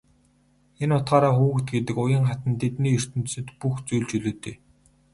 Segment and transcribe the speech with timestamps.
[0.83, 4.55] Энэ утгаараа хүүхэд гэдэг уян хатан тэдний ертөнцөд бүх зүйл чөлөөтэй.